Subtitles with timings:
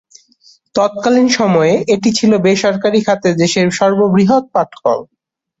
[0.75, 4.97] তৎকালীন সময়ে এটি ছিল বেসরকারি খাতে দেশের সর্ববৃহৎ পাটকল।